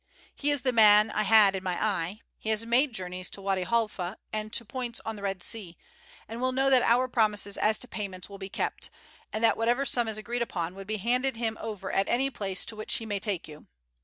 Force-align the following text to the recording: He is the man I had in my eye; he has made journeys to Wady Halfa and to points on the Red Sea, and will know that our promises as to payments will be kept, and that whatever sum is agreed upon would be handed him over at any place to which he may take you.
He 0.33 0.49
is 0.49 0.63
the 0.63 0.71
man 0.73 1.11
I 1.11 1.21
had 1.21 1.55
in 1.55 1.63
my 1.63 1.79
eye; 1.79 2.21
he 2.39 2.49
has 2.49 2.65
made 2.65 2.91
journeys 2.91 3.29
to 3.29 3.39
Wady 3.43 3.65
Halfa 3.65 4.17
and 4.33 4.51
to 4.51 4.65
points 4.65 4.99
on 5.05 5.15
the 5.15 5.21
Red 5.21 5.43
Sea, 5.43 5.77
and 6.27 6.41
will 6.41 6.51
know 6.51 6.71
that 6.71 6.81
our 6.81 7.07
promises 7.07 7.55
as 7.55 7.77
to 7.77 7.87
payments 7.87 8.27
will 8.27 8.39
be 8.39 8.49
kept, 8.49 8.89
and 9.31 9.43
that 9.43 9.57
whatever 9.57 9.85
sum 9.85 10.07
is 10.07 10.17
agreed 10.17 10.41
upon 10.41 10.73
would 10.73 10.87
be 10.87 10.97
handed 10.97 11.35
him 11.35 11.55
over 11.61 11.91
at 11.91 12.09
any 12.09 12.31
place 12.31 12.65
to 12.65 12.75
which 12.75 12.95
he 12.95 13.05
may 13.05 13.19
take 13.19 13.47
you. 13.47 13.67